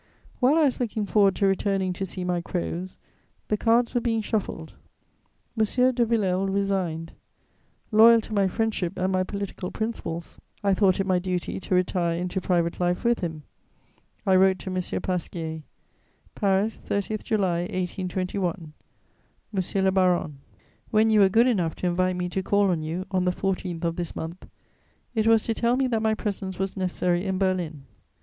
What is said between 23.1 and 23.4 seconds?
on the